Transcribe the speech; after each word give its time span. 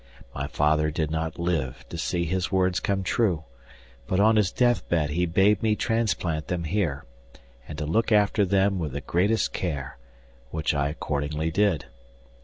My 0.33 0.47
father 0.47 0.89
did 0.89 1.11
not 1.11 1.37
live 1.37 1.87
to 1.89 1.95
see 1.99 2.25
his 2.25 2.51
words 2.51 2.79
come 2.79 3.03
true; 3.03 3.43
but 4.07 4.19
on 4.19 4.35
his 4.35 4.51
death 4.51 4.89
bed 4.89 5.11
he 5.11 5.27
bade 5.27 5.61
me 5.61 5.75
transplant 5.75 6.47
them 6.47 6.63
here, 6.63 7.05
and 7.67 7.77
to 7.77 7.85
look 7.85 8.11
after 8.11 8.43
them 8.43 8.79
with 8.79 8.93
the 8.93 9.01
greatest 9.01 9.53
care, 9.53 9.99
which 10.49 10.73
I 10.73 10.89
accordingly 10.89 11.51
did. 11.51 11.85